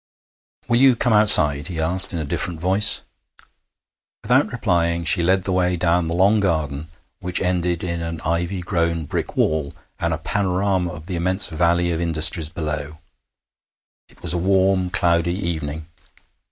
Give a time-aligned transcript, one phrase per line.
[0.67, 3.03] 'Will you come outside?' he asked in a different voice.
[4.23, 6.87] Without replying, she led the way down the long garden,
[7.19, 11.91] which ended in an ivy grown brick wall and a panorama of the immense valley
[11.91, 12.97] of industries below.
[14.09, 15.85] It was a warm, cloudy evening.